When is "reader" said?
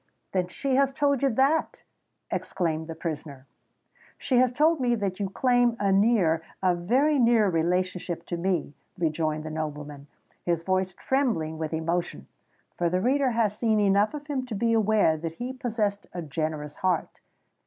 12.99-13.29